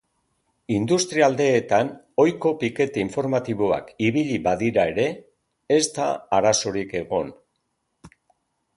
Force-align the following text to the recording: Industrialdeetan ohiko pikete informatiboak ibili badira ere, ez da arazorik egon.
Industrialdeetan 0.75 1.91
ohiko 2.23 2.53
pikete 2.63 3.03
informatiboak 3.05 3.93
ibili 4.09 4.41
badira 4.51 4.89
ere, 4.97 5.09
ez 5.79 5.83
da 6.01 6.11
arazorik 6.41 7.01
egon. 7.05 7.35